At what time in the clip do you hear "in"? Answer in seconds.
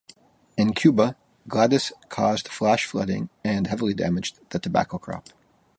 0.57-0.73